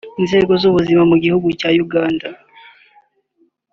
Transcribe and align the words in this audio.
Inzego 0.21 0.51
z’ubuzima 0.61 1.01
mu 1.11 1.15
gihu 1.23 1.47
cya 1.59 1.69
Uganda 1.85 2.27